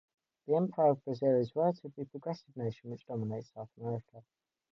[0.47, 4.23] The Empire of Brazil is a relatively progressive nation which dominates South America.